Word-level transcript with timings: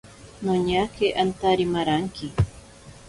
Noñake 0.43 1.07
antari 1.21 1.65
maranki. 1.73 2.27